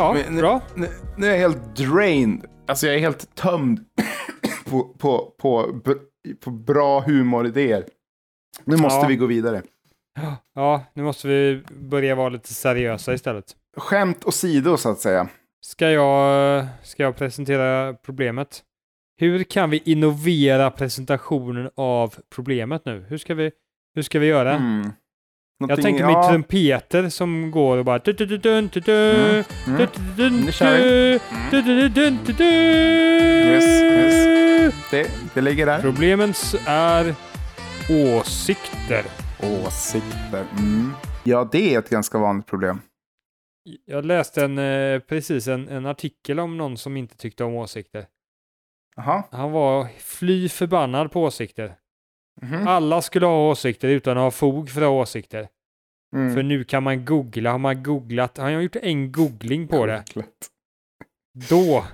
[0.00, 0.60] Ja, nu- bra.
[0.74, 0.86] Nu,
[1.16, 2.46] nu är jag helt drained.
[2.68, 3.80] Alltså jag är helt tömd
[4.70, 5.80] på, på, på,
[6.40, 7.84] på bra humoridéer.
[8.64, 9.06] Nu måste Ja.
[9.08, 9.62] vi gå vidare.
[10.54, 13.44] Ja, nu måste vi börja vara lite seriösa istället.
[13.76, 15.28] Skämt åsido så att säga.
[15.60, 18.62] Ska jag, ska jag presentera problemet?
[19.18, 23.04] Hur kan vi innovera presentationen av problemet nu?
[23.08, 23.50] Hur ska vi,
[23.94, 24.54] hur ska vi göra?
[24.54, 24.92] Mm.
[25.60, 27.98] Jag Någonting- tänker ja, mig trumpeter som går och bara...
[27.98, 30.44] Mm, mm.
[30.44, 31.18] Nu kör vi.
[32.44, 34.74] Yes, yes.
[34.90, 35.80] Det, det ligger där.
[35.80, 37.14] Problemens är
[37.90, 39.04] åsikter.
[39.66, 40.44] Åsikter.
[40.58, 40.92] Mm.
[41.24, 42.80] Ja, det är ett ganska vanligt problem.
[43.84, 48.06] Jag läste en, eh, precis en, en artikel om någon som inte tyckte om åsikter.
[48.96, 49.22] Jaha.
[49.30, 51.74] Han var fly förbannad på åsikter.
[52.42, 52.68] Mhm.
[52.68, 55.48] Alla skulle ha åsikter utan att ha fog för att ha åsikter.
[56.16, 56.34] Mm.
[56.34, 57.50] För nu kan man googla.
[57.50, 60.04] Har man googlat, har jag gjort en googling på det,
[61.48, 61.84] då,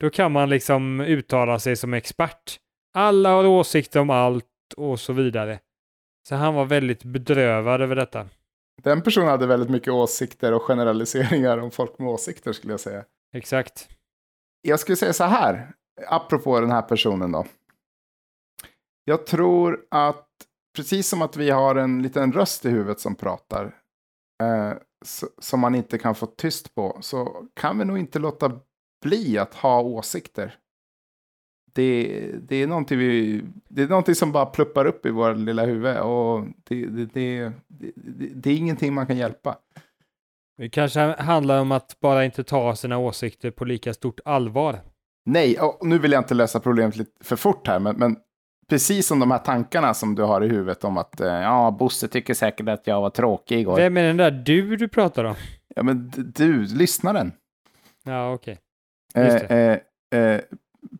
[0.00, 2.60] då kan man liksom uttala sig som expert.
[2.94, 4.44] Alla har åsikter om allt
[4.76, 5.58] och så vidare.
[6.28, 8.28] Så han var väldigt bedrövad över detta.
[8.82, 13.04] Den personen hade väldigt mycket åsikter och generaliseringar om folk med åsikter skulle jag säga.
[13.34, 13.88] Exakt.
[14.62, 15.72] Jag skulle säga så här,
[16.08, 17.46] apropå den här personen då.
[19.08, 20.28] Jag tror att
[20.76, 23.74] precis som att vi har en liten röst i huvudet som pratar,
[24.42, 24.72] eh,
[25.38, 28.60] som man inte kan få tyst på, så kan vi nog inte låta
[29.02, 30.54] bli att ha åsikter.
[31.72, 35.64] Det, det, är någonting vi, det är någonting som bara pluppar upp i våra lilla
[35.66, 37.52] huvud och det, det,
[38.34, 39.58] det, är ingenting man kan hjälpa.
[40.56, 44.80] Det kanske handlar om att bara inte ta sina åsikter på lika stort allvar.
[45.26, 48.16] Nej, och nu vill jag inte lösa problemet lite för fort här, men, men
[48.68, 52.08] precis som de här tankarna som du har i huvudet om att eh, ja, Bosse
[52.08, 53.76] tycker säkert att jag var tråkig igår.
[53.76, 55.34] Vem är den där du du pratar om?
[55.76, 57.32] Ja, men du, lyssnaren.
[58.04, 58.58] Ja, okej.
[59.14, 59.80] Eh, det.
[60.10, 60.40] eh, eh,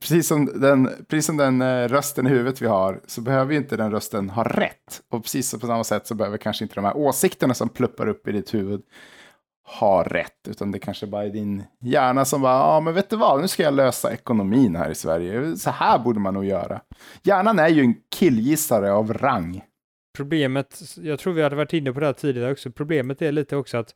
[0.00, 3.76] precis som den, precis som den rösten i huvudet vi har, så behöver ju inte
[3.76, 5.02] den rösten ha rätt.
[5.10, 8.28] Och precis på samma sätt så behöver kanske inte de här åsikterna som pluppar upp
[8.28, 8.82] i ditt huvud
[9.68, 13.16] ha rätt, utan det kanske bara är din hjärna som bara, ja men vet du
[13.16, 15.56] vad, nu ska jag lösa ekonomin här i Sverige.
[15.56, 16.80] Så här borde man nog göra.
[17.22, 19.62] Hjärnan är ju en killgissare av rang.
[20.16, 23.56] Problemet, jag tror vi hade varit inne på det här tidigare också, problemet är lite
[23.56, 23.94] också att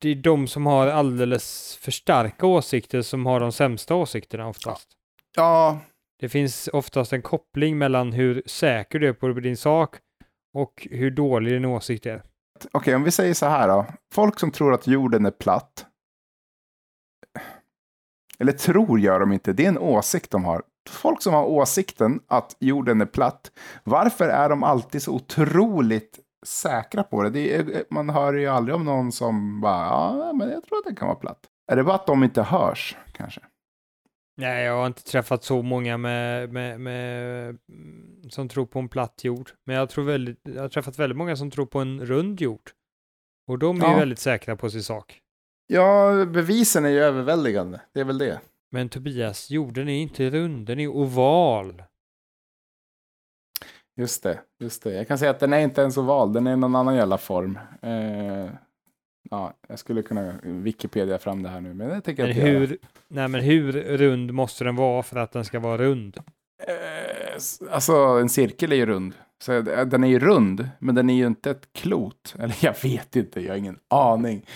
[0.00, 4.88] det är de som har alldeles för starka åsikter som har de sämsta åsikterna oftast.
[5.36, 5.80] Ja,
[6.20, 9.96] Det finns oftast en koppling mellan hur säker du är på din sak
[10.54, 12.22] och hur dålig din åsikt är
[12.72, 13.86] okej om vi säger så här då.
[14.12, 15.86] Folk som tror att jorden är platt.
[18.38, 20.62] Eller tror gör de inte, det är en åsikt de har.
[20.88, 23.50] Folk som har åsikten att jorden är platt,
[23.84, 27.30] varför är de alltid så otroligt säkra på det?
[27.30, 30.84] det är, man hör ju aldrig om någon som bara, ja, men jag tror att
[30.84, 31.40] den kan vara platt.
[31.72, 33.40] Är det bara att de inte hörs, kanske?
[34.38, 38.88] Nej, jag har inte träffat så många med, med, med, mm, som tror på en
[38.88, 39.50] platt jord.
[39.64, 42.70] Men jag, tror väldigt, jag har träffat väldigt många som tror på en rund jord.
[43.48, 43.98] Och de är ju Ja.
[43.98, 45.20] väldigt säkra på sin sak.
[45.66, 47.80] Ja, bevisen är ju överväldigande.
[47.92, 48.40] Det är väl det.
[48.70, 51.82] Men Tobias, jorden är inte rund, den är oval.
[53.96, 54.92] Just det, just det.
[54.94, 57.58] Jag kan säga att den är inte ens oval, den är någon annan jävla form.
[57.82, 58.50] Eh,
[59.30, 62.78] ja, jag skulle kunna Wikipedia fram det här nu, men det tänker jag inte hur,
[63.08, 66.16] nej, men hur rund måste den vara för att den ska vara rund?
[66.68, 67.34] Eh,
[67.70, 69.14] alltså, en cirkel är ju rund.
[69.42, 72.34] Så eh, den är ju rund, men den är ju inte ett klot.
[72.38, 74.46] Eller jag vet inte, jag har ingen aning.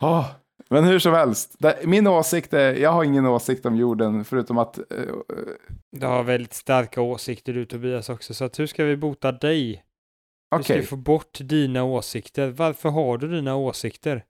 [0.00, 0.26] Åh,
[0.70, 4.78] men hur som helst, min åsikt är, jag har ingen åsikt om jorden, förutom att
[4.78, 4.84] eh,
[5.90, 9.82] Du har väldigt starka åsikter du Tobias också, så hur ska vi bota dig?
[10.56, 12.48] Hur ska Okej, vi få bort dina åsikter?
[12.50, 14.24] Varför har du dina åsikter?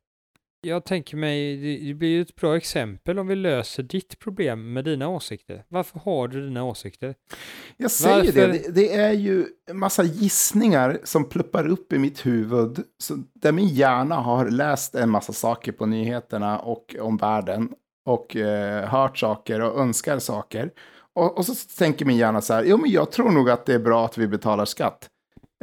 [0.61, 4.85] Jag tänker mig, det- blir ju ett bra exempel om vi löser ditt problem med
[4.85, 5.65] dina åsikter.
[5.69, 7.15] Varför har du dina åsikter?
[7.77, 8.75] jag säger varför- det.
[8.75, 12.79] Det är ju en massa gissningar som pluppar upp i mitt huvud.
[12.99, 17.73] Så där min hjärna har läst en massa saker på nyheterna och om världen.
[18.07, 20.71] Och eh, hört saker och önskar saker.
[21.15, 23.75] Och, och så tänker min hjärna så här, jo men jag tror nog att det
[23.75, 25.09] är bra att vi betalar skatt.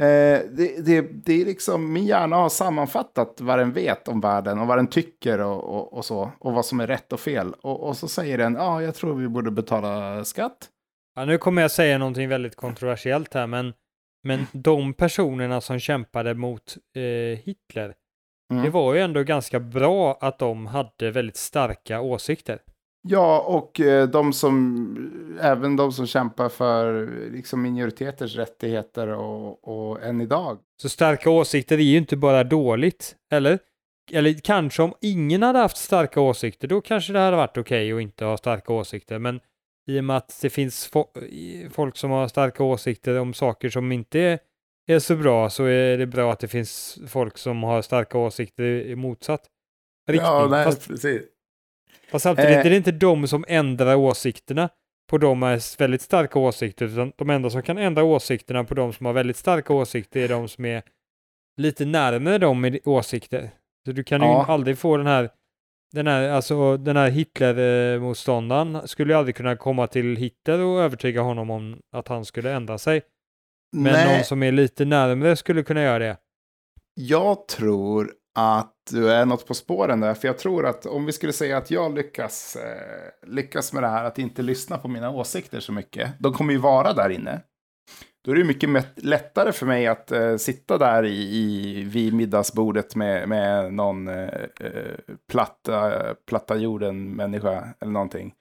[0.02, 4.60] Eh, det, det, det är liksom, min hjärna har sammanfattat vad den vet om världen
[4.60, 6.32] och vad den tycker och, och, och så.
[6.40, 7.54] Och vad som är rätt och fel.
[7.62, 10.70] Och, och så säger den, ja jag tror vi borde betala skatt.
[11.16, 13.74] Ja, nu kommer jag säga någonting väldigt kontroversiellt här, men,
[14.24, 17.94] men de personerna som kämpade mot eh, Hitler,
[18.52, 18.64] Mm.
[18.64, 22.60] det var ju ändå ganska bra att de hade väldigt starka åsikter.
[23.08, 30.04] Ja, och eh, de som, även de som kämpar för liksom, minoriteters rättigheter och, och
[30.04, 30.58] än idag.
[30.82, 33.60] Så starka åsikter är ju inte bara dåligt, eller?
[34.12, 38.02] Eller kanske om ingen hade haft starka åsikter, då kanske det hade varit okej att
[38.02, 39.20] inte ha starka åsikter.
[39.20, 39.40] Men
[39.88, 43.92] i och med att det finns fo- folk som har starka åsikter om saker som
[43.92, 44.40] inte är,
[44.88, 48.64] är så bra, så är det bra att det finns folk som har starka åsikter
[48.64, 49.42] i motsatt
[50.08, 50.50] riktning.
[50.50, 51.22] fast, precis.
[52.16, 52.66] Fast samtidigt Eh.
[52.66, 54.70] är det inte de som ändrar åsikterna
[55.10, 58.94] på de med väldigt starka åsikter, utan de enda som kan ändra åsikterna på de
[58.94, 60.84] som har väldigt starka åsikter är de som är
[61.62, 63.50] lite närmare dem med åsikter.
[63.86, 64.46] Så du kan ju Ja.
[64.48, 65.30] aldrig få den här,
[65.94, 71.22] den här, alltså den här Hitler-motståndaren skulle ju aldrig kunna komma till Hitler och övertyga
[71.22, 73.02] honom om att han skulle ändra sig.
[73.76, 76.18] Men Nej, någon som är lite närmare skulle kunna göra det.
[76.94, 80.14] jag tror att du är något på spåren där.
[80.14, 83.88] För jag tror att om vi skulle säga att jag lyckas, eh, lyckas med det
[83.88, 86.12] här att inte lyssna på mina åsikter så mycket.
[86.20, 87.42] De kommer ju vara där inne.
[88.26, 92.96] Då är det mycket lättare för mig att eh, sitta där i, i, vid middagsbordet
[92.96, 95.92] med, med någon eh, eh, platta,
[96.28, 98.34] platta jorden-människa eller någonting.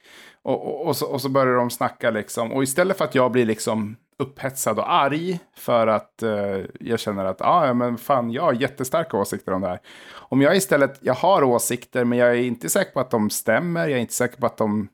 [0.42, 2.52] Och, och, och, så, och så börjar de snacka liksom.
[2.52, 7.24] Och istället för att jag blir liksom upphetsad och arg för att eh, jag känner
[7.24, 9.80] att ah, ja, men fan, jag har jättestarka åsikter om det här.
[10.12, 13.88] Om jag istället, jag har åsikter men jag är inte säker på att de stämmer,
[13.88, 14.88] jag är inte säker på att de,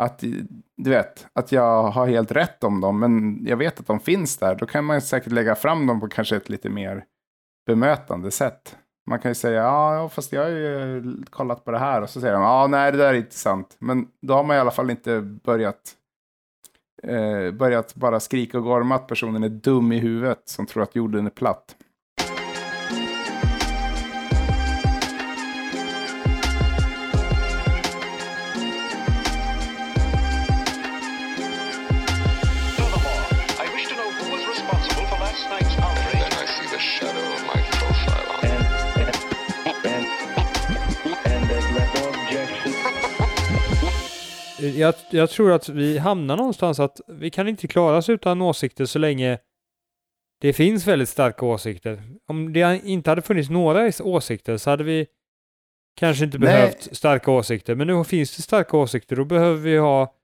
[0.00, 0.18] att
[0.76, 4.36] du vet, att jag har helt rätt om dem, men jag vet att de finns
[4.38, 7.04] där, då kan man säkert lägga fram dem på kanske ett lite mer
[7.66, 8.76] bemötande sätt.
[9.06, 12.20] Man kan ju säga, ja, fast jag har ju kollat på det här, och så
[12.20, 13.76] säger de, ja, nej, det där är inte sant.
[13.78, 15.96] Men då har man i alla fall inte börjat
[17.02, 20.96] eh, börjat bara skrika och gorma att personen är dum i huvudet som tror att
[20.96, 21.76] jorden är platt.
[44.60, 48.84] Jag, jag tror att vi hamnar någonstans att vi kan inte klara oss utan åsikter
[48.84, 49.38] så länge
[50.40, 52.02] det finns väldigt starka åsikter.
[52.26, 55.06] Om det inte hade funnits några åsikter så hade vi
[55.96, 56.46] kanske inte Nej.
[56.46, 57.74] behövt starka åsikter.
[57.74, 60.14] Men nu finns det starka åsikter, då behöver vi ha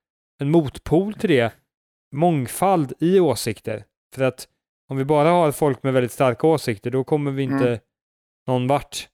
[0.41, 1.53] en motpol till det.
[2.15, 3.85] Mångfald i åsikter.
[4.15, 4.49] För att
[4.89, 7.79] om vi bara har folk med väldigt starka åsikter, då kommer vi inte Mm.
[8.47, 9.09] någon vart.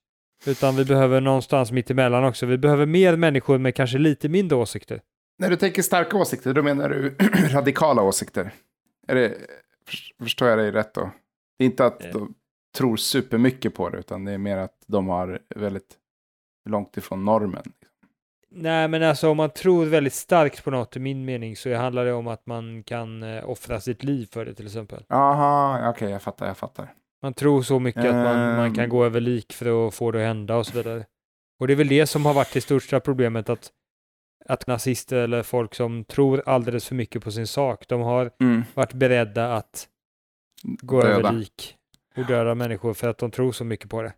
[0.47, 2.47] Utan vi behöver någonstans mitt emellan också.
[2.47, 5.01] Vi behöver mer människor med kanske lite mindre åsikter.
[5.43, 7.17] När du tänker starka åsikter, då menar du
[7.53, 8.51] radikala åsikter?
[9.09, 9.29] Är det,
[9.87, 11.11] för- förstår jag dig rätt då?
[11.59, 12.11] Det är inte att Eh.
[12.13, 12.35] de
[12.77, 15.97] tror supermycket på det, utan det är mer att de har väldigt
[16.69, 17.63] långt ifrån normen.
[18.51, 22.05] Nej, men alltså om man tror väldigt starkt på något, i min mening, så handlar
[22.05, 25.05] det om att man kan eh, offra sitt liv för det till exempel.
[25.09, 26.95] Jaha, okej, jag fattar, jag fattar.
[27.23, 28.91] Man tror så mycket att man, man kan Ehm.
[28.91, 31.07] gå över lik för att få det att hända och så vidare.
[31.61, 33.71] Och det är väl det som har varit det största problemet, att,
[34.45, 38.63] att nazister eller folk som tror alldeles för mycket på sin sak, de har Mm.
[38.75, 39.89] varit beredda att
[40.63, 41.15] gå Döda.
[41.15, 41.77] över lik
[42.17, 44.13] och döda människor för att de tror så mycket på det.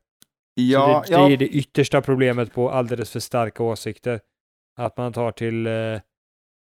[0.54, 4.20] Ja, det, det ja, är det yttersta problemet på alldeles för starka åsikter.
[4.76, 6.00] Att man tar till, eh,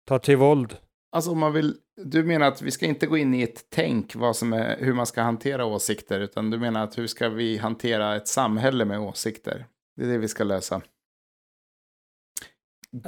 [0.08, 0.78] tar till våld.
[1.12, 4.16] alltså om man vill, du menar att vi ska inte gå in i ett tänk
[4.16, 7.58] vad som är, hur man ska hantera åsikter, utan du menar att hur ska vi
[7.58, 9.66] hantera ett samhälle med åsikter?
[9.96, 10.82] Det är det vi ska lösa.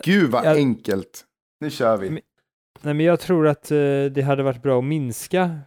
[0.03, 1.25] Gud vad Jag- enkelt.
[1.59, 2.09] Nu kör vi.
[2.09, 2.21] Men-
[2.81, 3.77] Nej, men jag tror att eh,
[4.11, 5.59] det hade varit bra att minska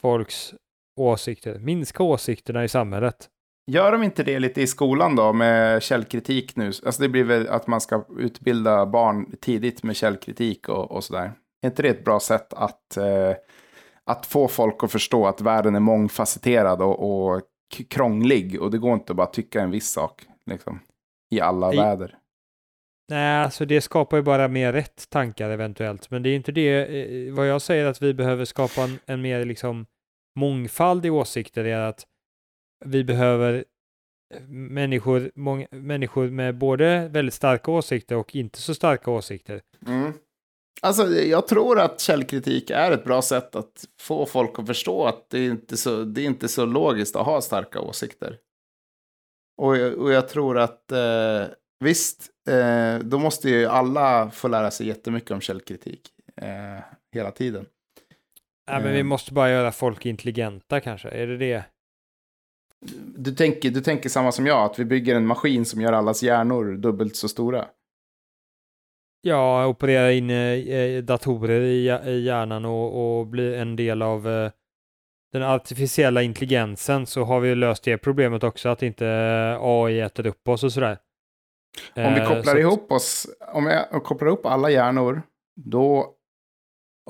[0.00, 0.54] folks
[1.00, 1.58] åsikter.
[1.58, 3.28] Minska åsikterna i samhället.
[3.66, 6.66] Gör de inte det lite i skolan då med källkritik nu?
[6.66, 11.32] Alltså det blir väl att man ska utbilda barn tidigt med källkritik och, och sådär.
[11.62, 13.32] Är inte det ett bra sätt att, eh,
[14.04, 17.42] att få folk att förstå att världen är mångfacetterad och, och
[17.88, 20.80] krånglig och det går inte att bara tycka en viss sak liksom,
[21.30, 22.18] i alla I- väder?
[23.12, 26.10] Nej, alltså det skapar ju bara mer rätt tankar eventuellt.
[26.10, 26.68] Men det är inte det,
[27.28, 29.86] eh, vad jag säger att vi behöver skapa en, en mer liksom
[30.38, 32.06] mångfald i åsikter är att
[32.84, 33.64] vi behöver
[34.34, 39.60] eh, människor, många, människor med både väldigt starka åsikter och inte så starka åsikter.
[39.86, 40.12] Mm.
[40.82, 45.30] Alltså, jag tror att källkritik är ett bra sätt att få folk att förstå att
[45.30, 48.38] det är inte så, det är inte så logiskt att ha starka åsikter.
[49.62, 51.42] Och, jag- och jag tror att eh,
[51.82, 56.00] visst, eh, då måste ju alla få lära sig jättemycket om källkritik
[56.36, 57.66] eh, hela tiden.
[58.70, 59.06] Nej, men vi Mm.
[59.06, 61.08] måste bara göra folk intelligenta kanske.
[61.08, 61.64] Är det det?
[63.16, 66.22] Du tänker, du tänker samma som jag, att vi bygger en maskin som gör allas
[66.22, 67.68] hjärnor dubbelt så stora.
[69.20, 71.84] Ja, operera in eh, datorer i,
[72.24, 74.50] hjärnan och, och bli en del av eh,
[75.32, 80.26] den artificiella intelligensen så har vi löst det problemet också, att inte eh, AI äter
[80.26, 80.98] upp oss och sådär.
[81.96, 85.22] Om vi Eh, kopplar att- ihop oss, om jag kopplar ihop alla hjärnor,
[85.56, 86.14] då,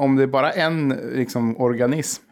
[0.01, 2.23] om det är bara en liksom, organism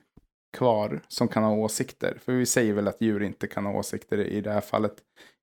[0.57, 4.19] kvar som kan ha åsikter, för vi säger väl att djur inte kan ha åsikter
[4.19, 4.95] i det här fallet,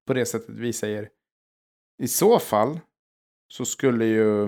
[0.07, 1.09] på det sättet vi säger.
[2.03, 2.79] I så fall
[3.47, 4.45] så skulle ju,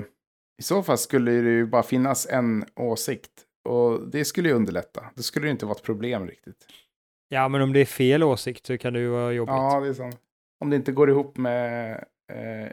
[0.60, 3.32] i så fall skulle det ju bara finnas en åsikt.
[3.70, 5.06] Och det skulle ju underlätta.
[5.16, 6.66] Det skulle ju inte vara ett problem riktigt.
[7.30, 9.54] Ja, men om det är fel åsikt så kan det ju vara jobbigt.
[9.56, 10.18] Ja, det är sant.
[10.60, 11.98] Om det inte går ihop med eh,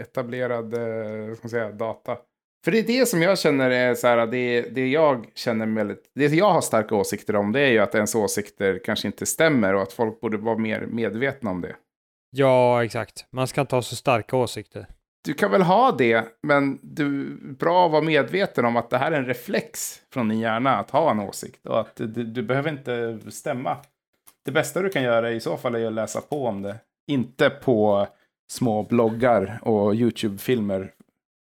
[0.00, 2.16] etablerad eh, ska man säga, data.
[2.64, 6.10] För det är det som jag känner är så här, det, det jag känner väldigt,
[6.14, 9.74] det jag har starka åsikter om det är ju att ens åsikter kanske inte stämmer
[9.74, 11.76] och att folk borde vara mer medvetna om det.
[12.30, 13.26] Ja, exakt.
[13.30, 14.86] Man ska inte ha så starka åsikter.
[15.24, 18.98] Du kan väl ha det, men du är bra att vara medveten om att det
[18.98, 22.42] här är en reflex från din hjärna att ha en åsikt och att du, du
[22.42, 23.76] behöver inte stämma.
[24.44, 26.76] Det bästa du kan göra i så fall är att läsa på om det.
[27.06, 28.06] Inte på
[28.52, 30.92] små bloggar och YouTube-filmer.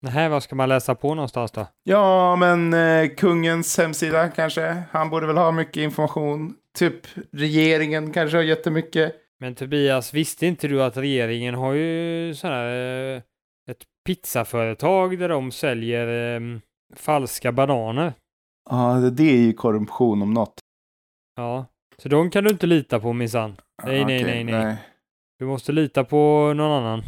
[0.02, 1.66] Nej, vad ska man läsa på någonstans då?
[1.84, 4.82] Ja, men eh, kungens hemsida kanske.
[4.90, 6.54] Han borde väl ha mycket information.
[6.78, 9.14] Typ regeringen kanske har jättemycket.
[9.40, 12.66] Men Tobias, visste inte du att regeringen har ju sån här,
[13.16, 13.22] eh,
[13.70, 16.58] ett pizzaföretag där de säljer eh,
[16.96, 18.12] falska bananer?
[18.70, 20.54] Ja, det är ju korruption om något.
[21.36, 21.66] Ja,
[21.98, 23.56] så de kan du inte lita på minsann.
[23.84, 24.76] Nej, nej, Okej, nej, nej.
[25.38, 27.02] Du måste lita på någon annan.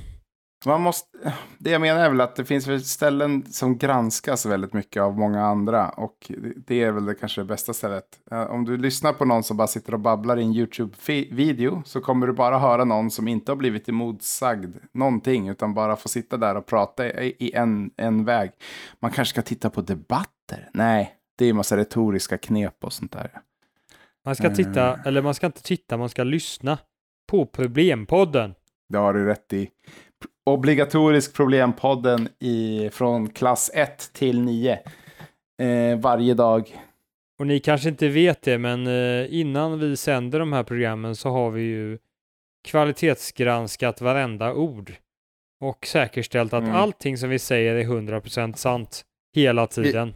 [0.66, 5.02] Man måste, det jag menar är väl att det finns ställen som granskas väldigt mycket
[5.02, 5.88] av många andra.
[5.88, 8.04] Och det- är väl det kanske det bästa stället.
[8.30, 12.00] Eh, Om du lyssnar på någon som bara sitter och babblar i en YouTube-video så
[12.00, 15.48] kommer du bara höra någon som inte har blivit emotsagd någonting.
[15.48, 18.50] Utan bara får sitta där och prata i, en, en väg.
[19.00, 20.70] Man kanske ska titta på debatter.
[20.74, 23.30] Nej, det är ju massa retoriska knep och sånt där.
[24.24, 25.00] Man ska titta, Mm.
[25.06, 26.78] eller man ska inte titta, man ska lyssna
[27.26, 28.54] på Problempodden.
[28.88, 29.70] Det har du rätt i.
[30.46, 34.78] obligatorisk problempodden i, från klass 1 till 9.
[35.62, 36.76] Eh, varje dag.
[37.38, 41.28] Och ni kanske inte vet det, men eh, innan vi sänder de här programmen så
[41.30, 41.98] har vi ju
[42.68, 44.92] kvalitetsgranskat varenda ord
[45.60, 46.74] och säkerställt att Mm.
[46.74, 49.04] allting som vi säger är 100% sant
[49.34, 50.14] hela tiden.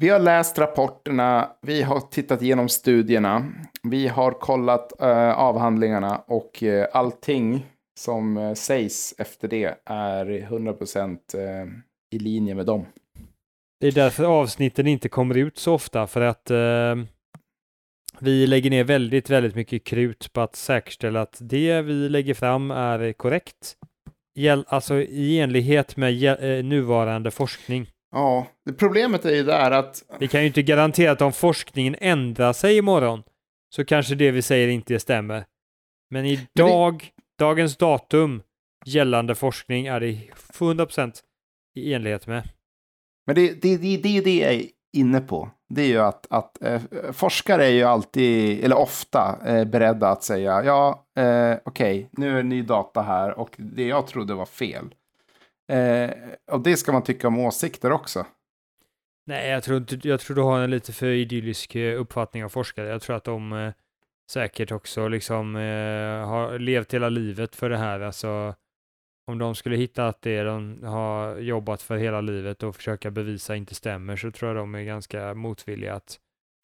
[0.00, 6.62] Vi har läst rapporterna, vi har tittat igenom studierna, vi har kollat eh, avhandlingarna och
[6.62, 7.66] eh, allting
[8.00, 11.68] som eh, sägs efter det är 100% eh,
[12.14, 12.86] i linje med dem.
[13.80, 16.96] Det är därför avsnitten inte kommer ut så ofta, för att eh,
[18.20, 22.70] vi lägger ner väldigt, väldigt mycket krut på att säkerställa att det vi lägger fram
[22.70, 23.76] är korrekt.
[24.34, 27.90] Gäll, alltså i enlighet med eh, nuvarande forskning.
[28.10, 31.96] Ja, det problemet är ju där att Vi kan ju inte garantera att om forskningen
[31.98, 33.22] ändrar sig imorgon
[33.74, 35.44] så kanske det vi säger inte stämmer.
[36.10, 38.42] Men idag, dagens datum
[38.86, 40.18] gällande forskning är det
[40.58, 41.12] 100%
[41.74, 42.48] i enlighet med.
[43.26, 45.50] Men det, det, det, det är ju det jag är inne på.
[45.68, 46.80] Det är ju att, att eh,
[47.12, 52.42] forskare är ju alltid, eller ofta, eh, beredda att säga ja, eh, okej, nu är
[52.42, 54.94] ny data här och det jag trodde var fel.
[55.68, 56.10] Eh,
[56.46, 58.26] och det ska man tycka om åsikter också.
[59.26, 62.48] Nej, jag tror, inte, jag tror du har en lite för idyllisk eh, uppfattning av
[62.48, 62.88] forskare.
[62.88, 63.72] Jag tror att de eh,
[64.30, 68.00] säkert också liksom eh, har levt hela livet för det här.
[68.00, 68.54] Alltså,
[69.26, 73.56] om de skulle hitta att det de har jobbat för hela livet och försöka bevisa
[73.56, 76.18] inte stämmer så tror jag de är ganska motvilliga att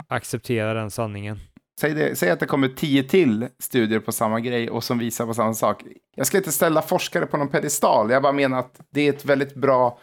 [0.09, 1.39] acceptera den sanningen.
[1.81, 5.27] Säg, det, säg att det kommer tio till studier på samma grej och som visar
[5.27, 5.83] på samma sak.
[6.17, 8.11] Jag ska inte ställa forskare på någon pedestal.
[8.11, 9.99] Jag bara menar att det är ett väldigt bra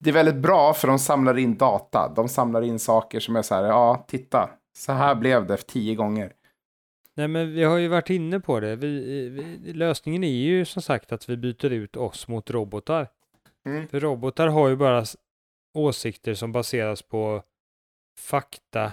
[0.00, 2.12] det är väldigt bra för de samlar in data.
[2.16, 5.94] De samlar in saker som är så här, ja, titta, så här blev det tio
[5.94, 6.32] gånger.
[7.16, 8.76] Nej, men vi har ju varit inne på det.
[8.76, 13.08] Vi, vi, lösningen är ju som sagt att vi byter ut oss mot robotar.
[13.66, 13.88] Mm.
[13.88, 15.04] För robotar har ju bara
[15.74, 17.42] åsikter som baseras på
[18.18, 18.92] fakta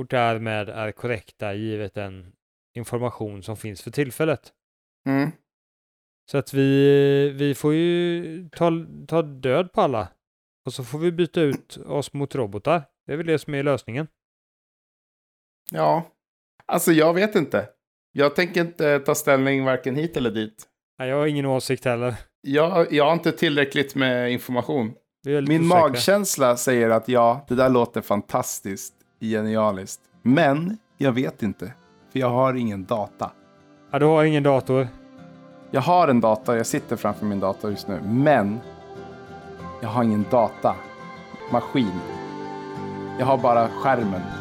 [0.00, 2.32] och därmed är korrekta givet den
[2.76, 4.52] information som finns för tillfället.
[5.08, 5.30] Mm.
[6.30, 8.70] Så att vi, vi får ju ta,
[9.08, 10.08] ta död på alla
[10.66, 12.82] och så får vi byta ut oss mot robotar.
[13.06, 14.06] Det är väl det som är lösningen.
[15.72, 16.12] Ja,
[16.66, 17.68] alltså jag vet inte.
[18.12, 20.66] Jag tänker inte ta ställning varken hit eller dit.
[20.98, 22.14] Nej, jag har ingen åsikt heller.
[22.40, 24.94] Jag, jag har inte tillräckligt med information.
[25.24, 25.60] Min osäkra.
[25.60, 30.00] magkänsla säger att ja, det där låter fantastiskt, genialiskt.
[30.22, 31.72] Men jag vet inte,
[32.12, 33.30] för jag har ingen data.
[33.90, 34.88] Ja, du har ingen dator.
[35.70, 38.60] Jag har en dator, jag sitter framför min dator just nu, men
[39.80, 40.74] jag har ingen data.
[41.52, 42.00] Maskin.
[43.18, 44.39] Jag har bara skärmen.